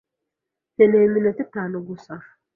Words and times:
Nkeneye 0.73 1.05
iminota 1.07 1.39
itanu 1.47 1.75
gusa. 1.87 2.13